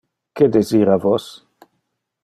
[0.35, 1.25] Que desira vos?